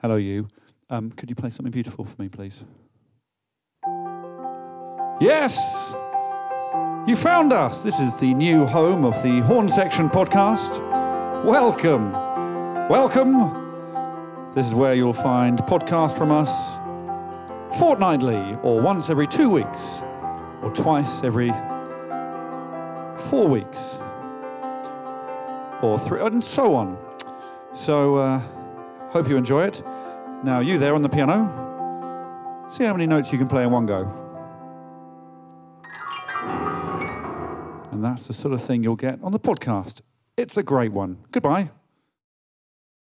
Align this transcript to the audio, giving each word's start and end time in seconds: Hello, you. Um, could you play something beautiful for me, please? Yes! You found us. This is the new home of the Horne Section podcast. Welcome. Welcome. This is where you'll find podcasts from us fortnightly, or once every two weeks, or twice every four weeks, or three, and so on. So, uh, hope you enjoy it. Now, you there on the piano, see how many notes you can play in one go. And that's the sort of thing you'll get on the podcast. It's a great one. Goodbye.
Hello, 0.00 0.14
you. 0.14 0.46
Um, 0.90 1.10
could 1.10 1.28
you 1.28 1.34
play 1.34 1.50
something 1.50 1.72
beautiful 1.72 2.04
for 2.04 2.22
me, 2.22 2.28
please? 2.28 2.62
Yes! 5.20 5.92
You 7.08 7.16
found 7.16 7.52
us. 7.52 7.82
This 7.82 7.98
is 7.98 8.16
the 8.18 8.32
new 8.32 8.64
home 8.64 9.04
of 9.04 9.20
the 9.24 9.40
Horne 9.40 9.68
Section 9.68 10.08
podcast. 10.08 10.78
Welcome. 11.44 12.12
Welcome. 12.88 14.52
This 14.54 14.68
is 14.68 14.74
where 14.74 14.94
you'll 14.94 15.12
find 15.12 15.58
podcasts 15.58 16.16
from 16.16 16.30
us 16.30 16.76
fortnightly, 17.76 18.56
or 18.62 18.80
once 18.80 19.10
every 19.10 19.26
two 19.26 19.50
weeks, 19.50 20.02
or 20.62 20.70
twice 20.72 21.24
every 21.24 21.50
four 23.28 23.48
weeks, 23.48 23.98
or 25.82 25.98
three, 25.98 26.20
and 26.20 26.44
so 26.44 26.76
on. 26.76 26.96
So, 27.74 28.14
uh, 28.14 28.40
hope 29.10 29.28
you 29.28 29.36
enjoy 29.36 29.64
it. 29.64 29.82
Now, 30.44 30.60
you 30.60 30.78
there 30.78 30.94
on 30.94 31.02
the 31.02 31.08
piano, 31.08 32.66
see 32.70 32.84
how 32.84 32.92
many 32.92 33.06
notes 33.06 33.32
you 33.32 33.38
can 33.38 33.48
play 33.48 33.64
in 33.64 33.70
one 33.70 33.86
go. 33.86 34.12
And 37.90 38.04
that's 38.04 38.28
the 38.28 38.32
sort 38.32 38.54
of 38.54 38.62
thing 38.62 38.84
you'll 38.84 38.96
get 38.96 39.18
on 39.22 39.32
the 39.32 39.40
podcast. 39.40 40.02
It's 40.36 40.56
a 40.56 40.62
great 40.62 40.92
one. 40.92 41.18
Goodbye. 41.32 41.70